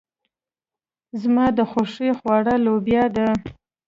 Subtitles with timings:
[1.21, 3.27] زما د خوښې خواړه لوبيا ده.